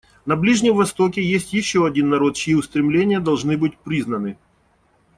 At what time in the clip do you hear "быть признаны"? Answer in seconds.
3.55-4.39